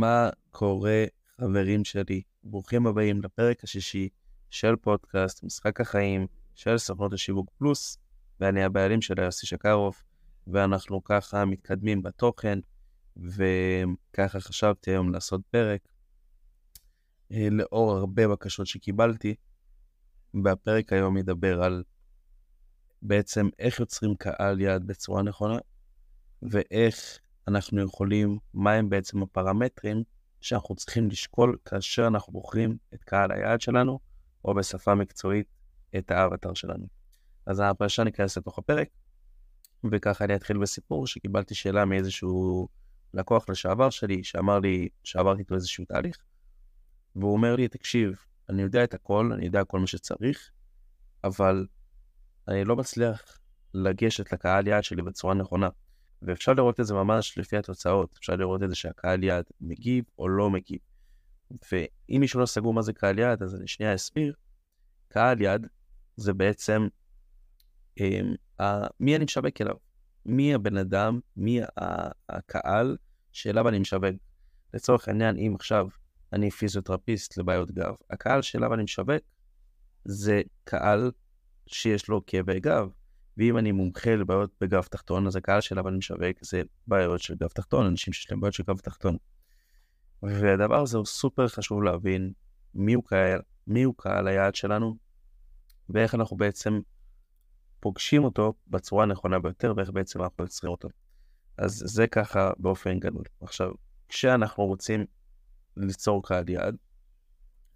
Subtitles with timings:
[0.00, 1.04] מה קורה,
[1.36, 2.22] חברים שלי?
[2.44, 4.08] ברוכים הבאים לפרק השישי
[4.50, 7.98] של פודקאסט משחק החיים של סוכנות השיווק פלוס,
[8.40, 10.02] ואני הבעלים של יוסי שקרוב,
[10.46, 12.58] ואנחנו ככה מתקדמים בתוכן,
[13.16, 15.80] וככה חשבתי היום לעשות פרק,
[17.32, 19.34] אה, לאור הרבה בקשות שקיבלתי,
[20.44, 21.82] והפרק היום ידבר על
[23.02, 25.58] בעצם איך יוצרים קהל יעד בצורה נכונה,
[26.42, 30.02] ואיך אנחנו יכולים, מהם בעצם הפרמטרים
[30.40, 33.98] שאנחנו צריכים לשקול כאשר אנחנו בוחרים את קהל היעד שלנו,
[34.44, 35.46] או בשפה מקצועית,
[35.98, 36.86] את האבטר שלנו.
[37.46, 38.88] אז הפרשה ניכנס לתוך הפרק,
[39.92, 42.68] וככה אני אתחיל בסיפור שקיבלתי שאלה מאיזשהו
[43.14, 46.16] לקוח לשעבר שלי, שאמר לי שעברתי איתו איזשהו תהליך,
[47.16, 48.14] והוא אומר לי, תקשיב,
[48.48, 50.50] אני יודע את הכל, אני יודע כל מה שצריך,
[51.24, 51.66] אבל
[52.48, 53.38] אני לא מצליח
[53.74, 55.68] לגשת לקהל יעד שלי בצורה נכונה.
[56.24, 60.28] ואפשר לראות את זה ממש לפי התוצאות, אפשר לראות את זה שהקהל יעד מגיב או
[60.28, 60.78] לא מגיב.
[61.50, 64.34] ואם מישהו לא סגור מה זה קהל יעד, אז אני שנייה אסביר.
[65.08, 65.66] קהל יעד
[66.16, 66.88] זה בעצם
[67.96, 68.64] הם, ה,
[69.00, 69.74] מי אני משווק אליו,
[70.26, 71.60] מי הבן אדם, מי
[72.28, 72.96] הקהל
[73.32, 74.04] שאליו אני משווק.
[74.74, 75.88] לצורך העניין, אם עכשיו
[76.32, 79.22] אני פיזיותרפיסט לבעיות גב, הקהל שאליו אני משווק
[80.04, 81.10] זה קהל
[81.66, 82.88] שיש לו כאבי גב,
[83.36, 87.48] ואם אני מומחה לבעיות בגב תחתון, אז הקהל שאליו אני משווק זה בעיות של גב
[87.48, 89.16] תחתון, אנשים שיש להם בעיות של גב תחתון.
[90.22, 92.32] והדבר הזה הוא סופר חשוב להבין
[92.74, 94.96] מי הוא קהל, מי הוא קהל היעד שלנו,
[95.88, 96.80] ואיך אנחנו בעצם
[97.80, 100.88] פוגשים אותו בצורה הנכונה ביותר, ואיך בעצם אנחנו יוצרים אותו.
[101.58, 103.24] אז זה ככה באופן גדול.
[103.40, 103.70] עכשיו,
[104.08, 105.04] כשאנחנו רוצים
[105.76, 106.76] ליצור קהל יעד,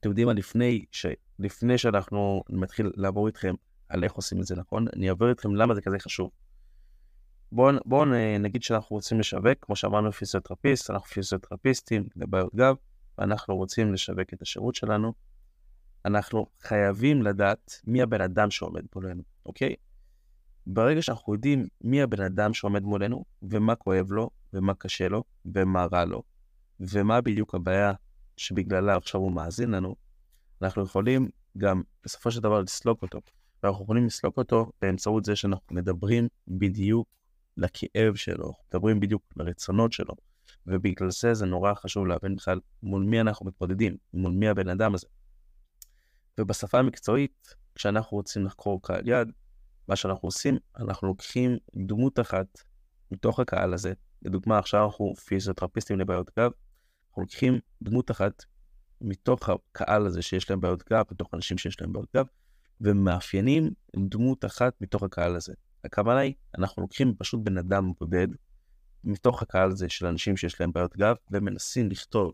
[0.01, 1.07] אתם יודעים מה, לפני, ש...
[1.39, 3.55] לפני שאנחנו נתחיל לעבור איתכם
[3.89, 6.31] על איך עושים את זה נכון, אני אעבור איתכם למה זה כזה חשוב.
[7.53, 8.07] בואו בוא
[8.41, 12.75] נגיד שאנחנו רוצים לשווק, כמו שאמרנו פיזיותרפיסט, אנחנו פיזיותרפיסטים לבעיות גב,
[13.19, 15.13] ואנחנו רוצים לשווק את השירות שלנו.
[16.05, 19.75] אנחנו חייבים לדעת מי הבן אדם שעומד מולנו, אוקיי?
[20.67, 25.25] ברגע שאנחנו יודעים מי הבן אדם שעומד מולנו, ומה כואב לו, ומה קשה לו,
[25.55, 26.23] ומה רע לו,
[26.81, 27.93] ומה בדיוק הבעיה
[28.37, 29.97] שבגללה עכשיו הוא מאזין לנו,
[30.63, 31.29] אנחנו יכולים
[31.59, 33.21] גם בסופו של דבר לסלוק אותו.
[33.63, 37.09] ואנחנו יכולים לסלוק אותו באמצעות זה שאנחנו מדברים בדיוק
[37.57, 40.15] לכאב שלו, מדברים בדיוק לרצונות שלו,
[40.67, 44.95] ובגלל זה זה נורא חשוב להבין בכלל מול מי אנחנו מתמודדים, מול מי הבן אדם
[44.95, 45.07] הזה.
[46.39, 49.33] ובשפה המקצועית, כשאנחנו רוצים לחקור קהל יד,
[49.89, 52.47] מה שאנחנו עושים, אנחנו לוקחים דמות אחת
[53.11, 53.93] מתוך הקהל הזה,
[54.23, 56.51] לדוגמה עכשיו אנחנו פיזיותרפיסטים לבעיות גב,
[57.09, 58.45] אנחנו לוקחים דמות אחת
[59.01, 62.27] מתוך הקהל הזה שיש להם בעיות גב, מתוך אנשים שיש להם בעיות גב,
[62.81, 65.53] ומאפיינים דמות אחת מתוך הקהל הזה.
[65.85, 68.29] הכוונה היא, אנחנו לוקחים פשוט בן אדם בודד
[69.05, 72.33] מתוך הקהל הזה של אנשים שיש להם בעיות גב, ומנסים לכתוב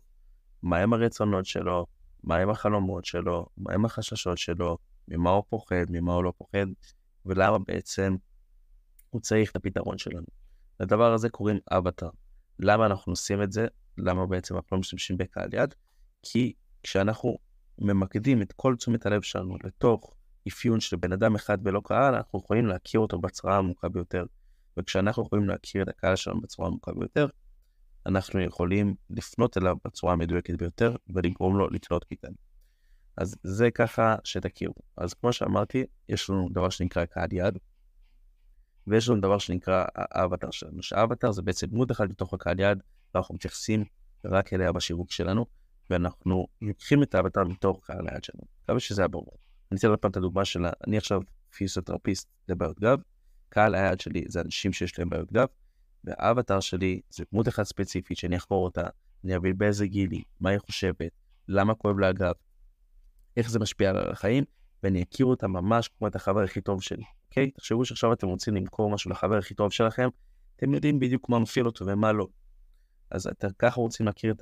[0.63, 1.87] מהם הרצונות שלו,
[2.25, 4.79] מהם החלומות שלו, מהם החששות שלו,
[5.09, 6.67] ממה הוא פוחד, ממה הוא לא פוחד,
[7.27, 8.17] ולמה בעצם
[9.11, 10.27] הוא צריך את הפתרון שלנו.
[10.81, 12.09] לדבר הזה קוראים אבטר.
[12.59, 13.67] למה אנחנו עושים את זה?
[13.99, 15.75] למה בעצם אנחנו לא משתמשים בקהל יד?
[16.23, 16.53] כי
[16.83, 17.39] כשאנחנו
[17.79, 20.15] ממקדים את כל תשומת הלב שלנו לתוך
[20.49, 24.25] אפיון של בן אדם אחד ולא קהל, אנחנו יכולים להכיר אותו בצורה העמוקה ביותר.
[24.77, 27.27] וכשאנחנו יכולים להכיר את הקהל שלנו בצורה העמוקה ביותר,
[28.07, 32.37] אנחנו יכולים לפנות אליו בצורה המדויקת ביותר ולגרום לו לקנות מאיתנו.
[33.17, 34.75] אז זה ככה שתכירו.
[34.97, 37.59] אז כמו שאמרתי, יש לנו דבר שנקרא קהל יעד,
[38.87, 42.83] ויש לנו דבר שנקרא האבטר שלנו, שהאבטר זה בעצם דמות אחת בתוך הקהל יעד,
[43.15, 43.85] ואנחנו מתייחסים
[44.25, 45.47] רק אליה בשיווק שלנו,
[45.91, 48.43] ואנחנו לוקחים את האבטר מתוך קהל היעד שלנו.
[48.63, 49.39] מקווה שזה היה ברור.
[49.75, 51.21] אני אתן עוד פעם את הדוגמה שלה, אני עכשיו
[51.57, 52.99] פיזיותרפיסט לבעיות גב,
[53.49, 55.47] קהל היעד שלי זה אנשים שיש להם בעיות גב,
[56.05, 58.83] והאבטר שלי זה דמות אחת ספציפית שאני אחקור אותה,
[59.25, 61.11] אני אבין באיזה גיל היא, מה היא חושבת,
[61.49, 62.33] למה כואב לה הגב,
[63.37, 64.45] איך זה משפיע על החיים,
[64.83, 67.51] ואני אכיר אותה ממש כמו את החבר הכי טוב שלי, אוקיי?
[67.51, 70.09] תחשבו שעכשיו אתם רוצים למכור משהו לחבר הכי טוב שלכם,
[70.57, 72.27] אתם יודעים בדיוק מה מפעיל אותו ומה לא.
[73.11, 74.35] אז אתם ככה רוצים להכיר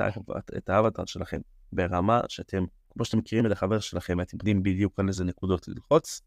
[0.56, 1.40] את האבטר שלכם,
[1.72, 6.20] ברמה שאתם כמו שאתם מכירים את החבר שלכם, אתם יודעים בדיוק על איזה נקודות ללחוץ,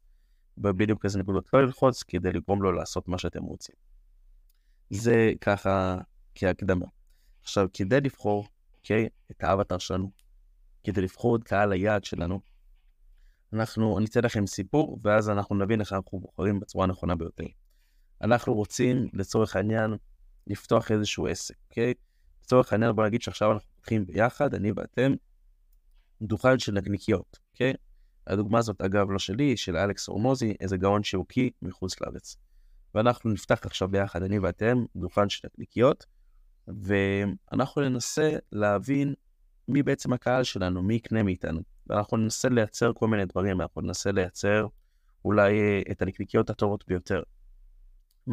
[0.58, 3.76] ובדיוק איזה נקודות לא ללחוץ, כדי לגרום לו לעשות מה שאתם רוצים.
[4.90, 5.98] זה ככה
[6.36, 6.86] כהקדמה.
[7.42, 8.48] עכשיו, כדי לבחור,
[8.78, 10.12] אוקיי, את האבטר שלנו,
[10.84, 12.40] כדי לבחור את קהל היעד שלנו,
[13.54, 17.46] אנחנו, אני אתן לכם סיפור, ואז אנחנו נבין איך אנחנו בוחרים בצורה הנכונה ביותר.
[18.22, 19.96] אנחנו רוצים, לצורך העניין,
[20.48, 21.94] לפתוח איזשהו עסק, אוקיי?
[22.44, 25.14] לצורך העניין, בוא נגיד שעכשיו אנחנו פותחים ביחד, אני ואתם,
[26.22, 27.74] דוכן של נקניקיות, אוקיי?
[28.28, 32.38] הדוגמה הזאת, אגב, לא שלי, של אלכס הורמוזי, איזה גאון שיווקי מחוץ לארץ.
[32.96, 36.06] ואנחנו נפתח עכשיו ביחד, אני ואתם, דוכן של נקניקיות,
[36.68, 39.14] ואנחנו ננסה להבין
[39.68, 41.62] מי בעצם הקהל שלנו, מי יקנה מאיתנו.
[41.88, 44.68] ואנחנו ננסה לייצר כל מיני דברים, אנחנו ננסה לייצר
[45.26, 47.24] אולי אה, את הנקניקיות הטובות ביותר.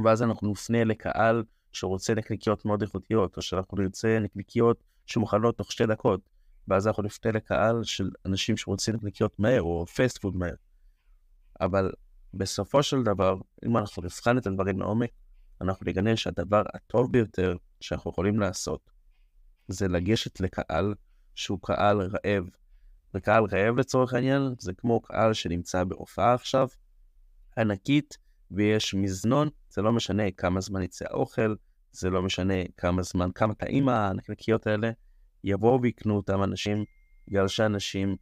[0.04, 5.86] ואז אנחנו נופנה לקהל שרוצה נקניקיות מאוד איכותיות, או שאנחנו נרצה נקניקיות שמוכנות תוך שתי
[5.86, 6.20] דקות,
[6.68, 10.54] ואז אנחנו נפנה לקהל של אנשים שרוצים נקניקיות מהר, או פסט פוד מהר.
[11.60, 11.92] אבל
[12.34, 13.36] בסופו של דבר,
[13.66, 15.10] אם אנחנו נבחן את הדברים לעומק,
[15.60, 18.90] אנחנו נגנה שהדבר הטוב ביותר שאנחנו יכולים לעשות
[19.68, 20.94] זה לגשת לקהל
[21.34, 22.44] שהוא קהל רעב.
[23.14, 26.68] וקהל רעב לצורך העניין זה כמו קהל שנמצא בהופעה עכשיו,
[27.58, 28.18] ענקית,
[28.50, 31.54] ויש מזנון, זה לא משנה כמה זמן יצא האוכל,
[31.92, 34.90] זה לא משנה כמה זמן, כמה טעים הנקניקיות האלה,
[35.44, 36.84] יבואו ויקנו אותם אנשים,
[37.28, 38.16] בגלל שאנשים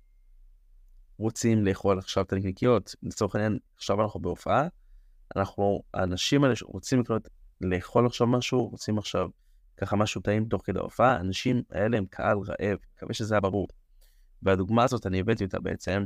[1.19, 2.94] רוצים לאכול עכשיו את הנקניקיות.
[3.02, 4.69] לצורך העניין, עכשיו אנחנו בהופעה,
[5.37, 7.28] אנחנו, האנשים האלה שרוצים לקנות,
[7.61, 9.28] לאכול עכשיו משהו, רוצים עכשיו
[9.76, 13.69] ככה משהו טעים תוך כדי ההופעה, האנשים האלה הם קהל רעב, מקווה שזה היה ברור.
[14.43, 16.05] והדוגמה הזאת, אני הבאתי אותה בעצם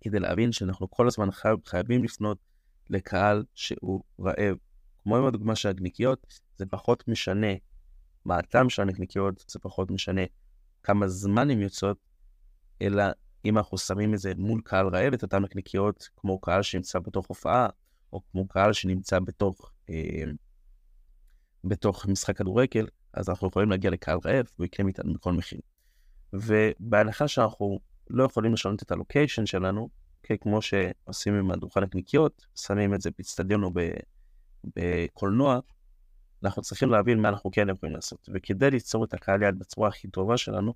[0.00, 2.38] כדי להבין שאנחנו כל הזמן חייב, חייבים לפנות
[2.90, 4.56] לקהל שהוא רעב.
[5.02, 6.26] כמו עם הדוגמה של הנקניקיות,
[6.56, 7.52] זה פחות משנה
[8.28, 10.22] מה הטעם של הנקניקיות, זה פחות משנה
[10.82, 11.96] כמה זמן הן יוצאות,
[12.82, 13.04] אלא
[13.44, 17.26] אם אנחנו שמים את זה מול קהל רעב, את אותן נקניקיות, כמו קהל שנמצא בתוך
[17.26, 17.68] הופעה,
[18.12, 20.24] או כמו קהל שנמצא בתוך, אה,
[21.64, 25.60] בתוך משחק כדורגל, אז אנחנו יכולים להגיע לקהל רעב, והוא יקנה מאיתנו בכל מחיר.
[26.32, 27.78] ובהנחה שאנחנו
[28.10, 29.88] לא יכולים לשנות את הלוקיישן שלנו,
[30.26, 33.70] okay, כמו שעושים עם הדוכן נקניקיות, שמים את זה באצטדיון או
[34.76, 35.60] בקולנוע,
[36.44, 38.28] אנחנו צריכים להבין מה אנחנו כן יכולים לעשות.
[38.34, 40.74] וכדי ליצור את הקהל יד בצורה הכי טובה שלנו,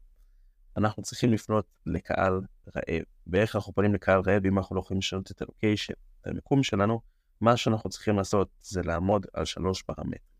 [0.77, 2.41] אנחנו צריכים לפנות לקהל
[2.77, 3.03] רעב.
[3.27, 7.01] ואיך אנחנו פונים לקהל רעב אם אנחנו לא יכולים לשנות את הלוקיישן, את המיקום שלנו,
[7.41, 10.33] מה שאנחנו צריכים לעשות זה לעמוד על שלוש פרמטרים.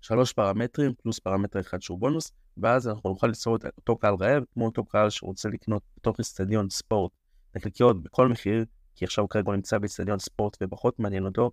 [0.00, 4.42] שלוש פרמטרים פלוס פרמטר אחד שהוא בונוס, ואז אנחנו נוכל ליצור את אותו קהל רעב,
[4.54, 7.12] כמו אותו קהל שרוצה לקנות בתוך אצטדיון ספורט
[7.56, 8.64] נקניקיות בכל מחיר,
[8.94, 11.50] כי עכשיו כרגע הוא נמצא באצטדיון ספורט ופחות מעניין אותו,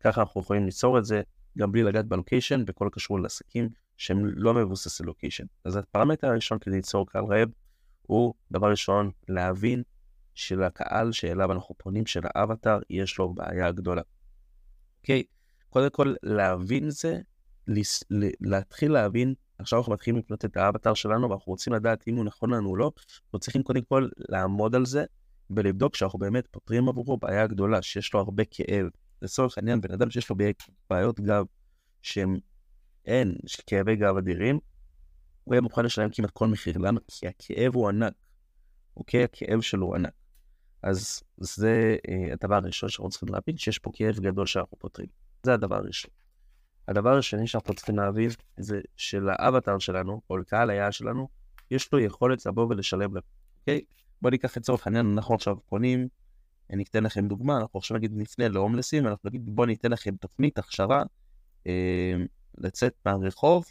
[0.00, 1.22] ככה אנחנו יכולים ליצור את זה
[1.58, 5.44] גם בלי לגעת בלוקיישן וכל הקשור לעסקים שהם לא מבוססי לוקיישן.
[5.64, 7.48] אז הפרמטר הראשון כדי ליצור קהל רעב
[8.02, 9.82] הוא דבר ראשון להבין
[10.34, 14.02] שלקהל שאליו אנחנו פונים של האבטר יש לו בעיה גדולה.
[15.00, 15.22] אוקיי?
[15.70, 17.18] קודם כל להבין זה,
[18.40, 22.54] להתחיל להבין, עכשיו אנחנו מתחילים לקנות את האבטר שלנו ואנחנו רוצים לדעת אם הוא נכון
[22.54, 22.92] לנו או לא,
[23.24, 25.04] אנחנו צריכים קודם כל לעמוד על זה
[25.50, 28.86] ולבדוק שאנחנו באמת פותרים עבורו בעיה גדולה, שיש לו הרבה כאב.
[29.22, 30.36] לצורך העניין, בן אדם שיש לו
[30.90, 31.44] בעיות גב
[32.02, 32.38] שהם
[33.06, 33.34] אין,
[33.66, 34.58] כאבי גב אדירים,
[35.44, 36.78] הוא יהיה מוכן לשלם כמעט כל מחיר.
[36.78, 37.00] למה?
[37.08, 38.12] כי הכאב הוא ענק,
[38.96, 39.24] אוקיי?
[39.24, 40.12] הכאב שלו הוא ענק.
[40.82, 45.08] אז זה אה, הדבר הראשון שאנחנו צריכים להבין, שיש פה כאב גדול שאנחנו פותרים.
[45.42, 46.10] זה הדבר הראשון.
[46.88, 51.28] הדבר השני שאנחנו צריכים להבין זה שלאבטר שלנו, או לקהל היעד שלנו,
[51.70, 53.22] יש לו יכולת לבוא ולשלם להם,
[53.60, 53.80] אוקיי?
[54.22, 56.08] בוא ניקח את צורך העניין, אנחנו עכשיו פונים
[56.72, 60.58] אני אתן לכם דוגמה, אנחנו עכשיו נגיד נפנה להומלסים, אנחנו נגיד בואו ניתן לכם תוכנית
[60.58, 61.02] הכשרה
[61.66, 62.16] אה,
[62.58, 63.64] לצאת מהרחוב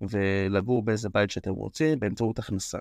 [0.00, 2.78] ולגור באיזה בית שאתם רוצים באמצעות הכנסה.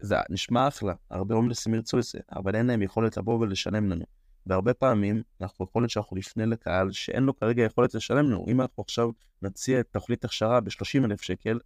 [0.00, 4.04] זה נשמע אחלה, הרבה הומלסים ירצו את זה, אבל אין להם יכולת לבוא ולשלם לנו.
[4.46, 8.44] והרבה פעמים אנחנו יכול להיות שאנחנו נפנה לקהל שאין לו כרגע יכולת לשלם לנו.
[8.48, 9.10] אם אנחנו עכשיו
[9.42, 11.58] נציע את תוכנית הכשרה ב-30 אלף שקל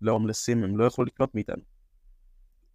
[0.00, 1.62] להומלסים, הם לא יכולו לקנות מאיתנו.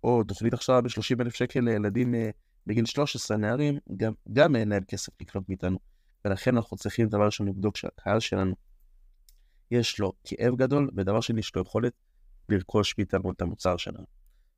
[0.03, 2.29] או תוכנית הכשרה ב-30 אלף שקל לילדים אה,
[2.69, 5.79] בגיל 13 נערים, גם, גם אין להם כסף לקנות מאיתנו.
[6.25, 8.55] ולכן אנחנו צריכים דבר ראשון לבדוק שהקהל שלנו
[9.71, 11.93] יש לו כאב גדול, ודבר שני יש לו יכולת
[12.49, 14.05] לרכוש מאיתנו את המוצר שלנו.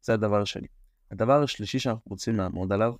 [0.02, 0.68] זה הדבר השני.
[1.12, 2.94] הדבר השלישי שאנחנו רוצים לעמוד עליו,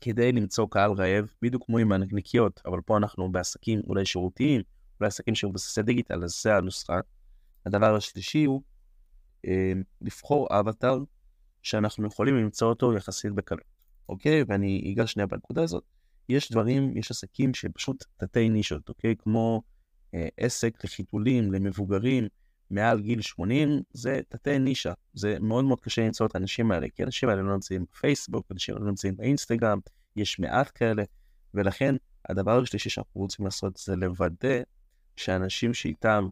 [0.00, 4.62] כדי למצוא קהל רעב, בדיוק כמו עם הנקניקיות, אבל פה אנחנו בעסקים אולי שירותיים,
[5.00, 7.00] אולי עסקים שמבוססי דיגיטל, אז זה הנוסחה.
[7.66, 8.62] הדבר השלישי הוא
[9.46, 10.98] אה, לבחור אבטר
[11.62, 13.69] שאנחנו יכולים למצוא אותו יחסית בקלות.
[14.10, 14.44] אוקיי?
[14.48, 15.84] ואני אגע שנייה בנקודה הזאת.
[16.28, 19.14] יש דברים, יש עסקים שפשוט תתי נישות, אוקיי?
[19.18, 19.62] כמו
[20.14, 22.28] אה, עסק לחיתולים, למבוגרים,
[22.70, 24.92] מעל גיל 80, זה תתי נישה.
[25.14, 28.74] זה מאוד מאוד קשה למצוא את האנשים האלה, כי האנשים האלה לא נמצאים בפייסבוק, אנשים
[28.74, 29.78] האלה לא נמצאים באינסטגרם,
[30.16, 31.02] יש מעט כאלה,
[31.54, 31.94] ולכן
[32.28, 34.62] הדבר השלישי שאנחנו רוצים לעשות זה לוודא
[35.16, 36.28] שאנשים שאיתם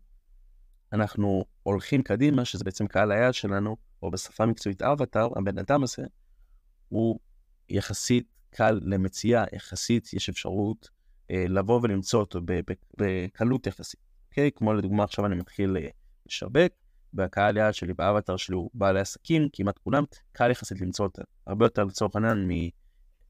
[0.93, 6.03] אנחנו הולכים קדימה, שזה בעצם קהל היעד שלנו, או בשפה מקצועית אבטר, הבן אדם הזה,
[6.89, 7.19] הוא
[7.69, 10.89] יחסית קל למציאה, יחסית יש אפשרות
[11.31, 12.41] אה, לבוא ולמצוא אותו
[12.99, 14.01] בקלות יחסית.
[14.29, 14.51] אוקיי?
[14.53, 15.89] כמו לדוגמה עכשיו אני מתחיל אה,
[16.27, 16.73] לשווק,
[17.15, 21.23] והקהל יעד שלי באבטר שלי הוא בעלי עסקים, כמעט כולם, קל יחסית למצוא אותם.
[21.47, 22.49] הרבה יותר לצורך העניין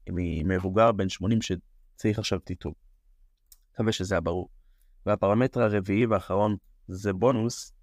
[0.09, 2.73] ממבוגר בן 80 שצריך עכשיו טיטול.
[3.73, 4.49] מקווה שזה היה ברור.
[5.05, 6.55] והפרמטר הרביעי והאחרון
[6.87, 7.73] זה בונוס,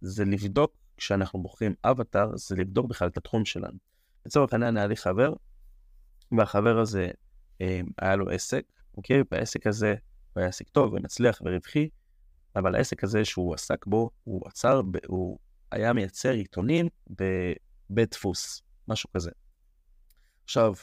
[0.00, 3.78] זה לבדוק, כשאנחנו בוחרים אבטאר, זה לבדוק בכלל את התחום שלנו.
[4.26, 5.32] לצורך העניין היה לי חבר,
[6.32, 7.10] והחבר הזה
[7.60, 8.64] אה, היה לו עסק,
[8.96, 9.22] אוקיי?
[9.30, 9.94] והעסק הזה
[10.32, 11.88] הוא היה עסק טוב ומצליח ורווחי,
[12.56, 15.38] אבל העסק הזה שהוא עסק בו, הוא עצר, הוא
[15.70, 19.30] היה מייצר עיתונים בבית דפוס, משהו כזה.
[20.44, 20.74] עכשיו,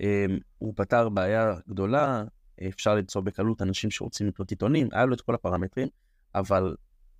[0.00, 0.26] אה,
[0.58, 2.24] הוא פתר בעיה גדולה,
[2.68, 5.88] אפשר למצוא בקלות אנשים שרוצים לקנות עיתונים, היה לו את כל הפרמטרים,
[6.34, 6.76] אבל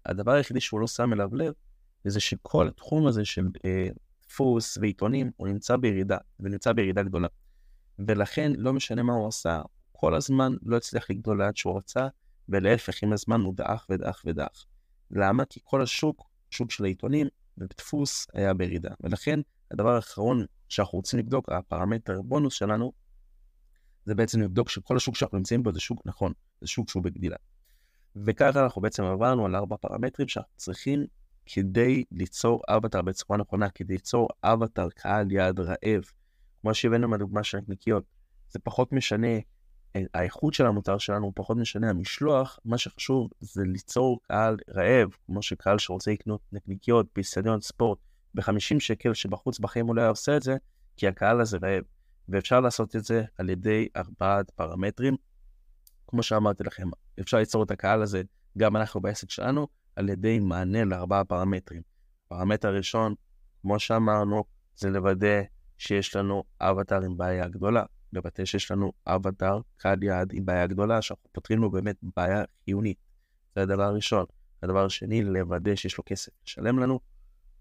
[0.06, 1.52] הדבר היחידי שהוא לא שם אליו לב,
[2.04, 3.88] זה שכל התחום הזה של אה,
[4.26, 7.28] דפוס ועיתונים, הוא נמצא בירידה, ונמצא בירידה גדולה.
[8.06, 12.08] ולכן, לא משנה מה הוא עשה, כל הזמן לא הצליח לגדול לאט שהוא רצה,
[12.48, 14.66] ולהפך, עם הזמן הוא דעך ודעך ודעך.
[15.10, 15.44] למה?
[15.44, 17.26] כי כל השוק, שוק של העיתונים,
[17.58, 18.90] ודפוס היה בירידה.
[19.00, 19.40] ולכן,
[19.70, 22.92] הדבר האחרון שאנחנו רוצים לבדוק, הפרמטר בונוס שלנו,
[24.06, 27.36] זה בעצם לבדוק שכל השוק שאנחנו נמצאים בו זה שוק נכון, זה שוק שהוא בגדילה.
[28.16, 31.06] וככה אנחנו בעצם עברנו על ארבע פרמטרים שאנחנו צריכים
[31.46, 36.02] כדי ליצור אבטר בצורה נכונה, כדי ליצור אבטר קהל יעד רעב.
[36.62, 38.04] כמו שהבאנו מהדוגמה של נקניקיות,
[38.50, 39.28] זה פחות משנה,
[40.14, 45.42] האיכות של המוצר שלנו הוא פחות משנה המשלוח, מה שחשוב זה ליצור קהל רעב, כמו
[45.42, 47.98] שקהל שרוצה לקנות נקניקיות באיצטדיון ספורט
[48.34, 50.56] ב-50 שקל, שבחוץ בחיים הוא לא עושה את זה,
[50.96, 51.84] כי הקהל הזה רעב.
[52.28, 55.16] ואפשר לעשות את זה על ידי ארבעת פרמטרים.
[56.06, 56.88] כמו שאמרתי לכם,
[57.20, 58.22] אפשר ליצור את הקהל הזה,
[58.58, 59.66] גם אנחנו בעסק שלנו,
[59.96, 61.82] על ידי מענה לארבעה פרמטרים.
[62.26, 63.14] הפרמטר הראשון,
[63.62, 64.44] כמו שאמרנו,
[64.76, 65.42] זה לוודא
[65.78, 67.84] שיש לנו אבטר עם בעיה גדולה.
[68.12, 72.98] לוודא שיש לנו אבטר קהל יעד עם בעיה גדולה, שאנחנו פותרים לו באמת בעיה חיונית.
[73.54, 74.24] זה הדבר הראשון.
[74.62, 77.00] הדבר השני, לוודא שיש לו כסף לשלם לנו.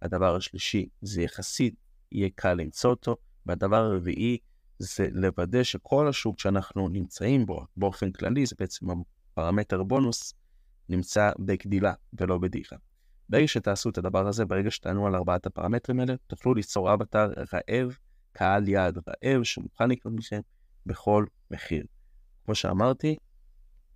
[0.01, 1.75] הדבר השלישי, זה יחסית
[2.11, 3.15] יהיה קל למצוא אותו.
[3.45, 4.37] והדבר הרביעי,
[4.79, 8.85] זה לוודא שכל השוק שאנחנו נמצאים בו, באופן כללי, זה בעצם
[9.31, 10.33] הפרמטר בונוס,
[10.89, 12.75] נמצא בגדילה ולא בדעיכה.
[13.31, 17.97] ברגע שתעשו את הדבר הזה, ברגע שתענו על ארבעת הפרמטרים האלה, תוכלו ליצור אבטר רעב,
[18.31, 20.39] קהל יעד רעב, שמוכן לקנות מכם
[20.85, 21.85] בכל מחיר.
[22.45, 23.15] כמו שאמרתי,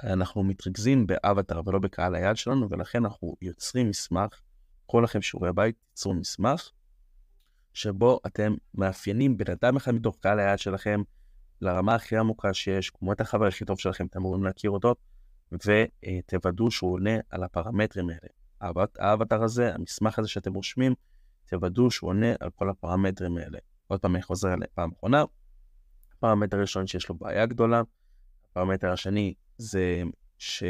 [0.03, 4.41] אנחנו מתרכזים באבטר ולא בקהל היעד שלנו, ולכן אנחנו יוצרים מסמך,
[4.85, 6.69] כל לכם שיעורי בית, תיצרו מסמך,
[7.73, 11.01] שבו אתם מאפיינים בן אדם אחד מתוך קהל היעד שלכם
[11.61, 14.95] לרמה הכי עמוקה שיש, כמו את החבר הכי טוב שלכם, אתם אמורים להכיר אותו,
[15.51, 18.44] ותוודאו שהוא עונה על הפרמטרים האלה.
[18.99, 20.93] האבטר הזה, המסמך הזה שאתם רושמים,
[21.45, 23.57] תוודאו שהוא עונה על כל הפרמטרים האלה.
[23.87, 25.23] עוד פעם, אני חוזר עליהם פעם אחרונה.
[26.17, 27.81] הפרמטר הראשון שיש לו בעיה גדולה,
[28.51, 30.01] הפרמטר השני זה
[30.37, 30.63] ש...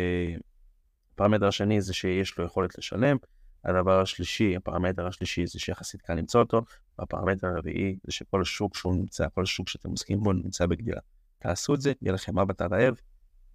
[1.14, 3.18] הפרמטר השני זה שיש לו יכולת לשלם,
[3.66, 6.62] הדבר השלישי, הפרמטר השלישי זה שיחסית קל למצוא אותו,
[7.00, 11.00] והפרמטר הרביעי זה שכל שוק שהוא נמצא, כל שוק שאתם עוסקים בו נמצא בגדילה.
[11.40, 12.96] תעשו את זה, יהיה לכם אבא רעב,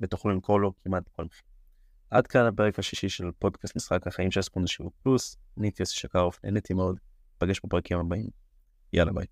[0.00, 1.49] ותוכלו למכור לו כמעט בכל מחיר.
[2.10, 6.40] עד כאן הפרק השישי של פודקאסט משחק החיים של ספונד שיווק פלוס, אני יוסי שקרוף,
[6.44, 6.98] נהניתי מאוד,
[7.36, 8.28] נפגש בפרקים הבאים,
[8.92, 9.26] יאללה ביי.